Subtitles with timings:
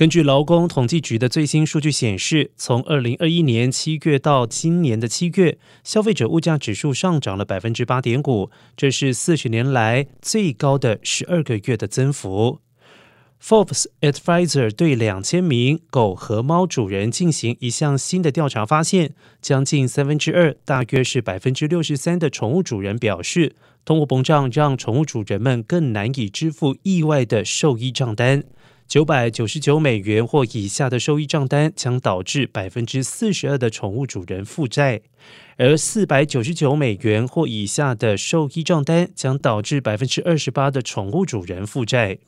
[0.00, 12.60] 根据劳工统计局的最新数据显示，从二零二一年七月到今年的七月，消费者物价指数上涨了百分之八点五，这是四十年来最高的十二个月的增幅。
[13.44, 19.12] Forbes Advisor 对两千名狗和猫主人进行一项新的调查，发现
[19.42, 23.54] 将近三分之二，大约是百分之六十三的宠物主人表示，
[23.84, 28.44] 通货膨胀让宠物主人们更难以支付意外的兽医账单。
[28.90, 35.02] 九百九十九美元或以下的收益账单将导致百分之四十二的宠物主人负债，
[35.56, 42.18] 而四百九十九美元或以下的收益账单将导致百分之二十八的宠物主人负债。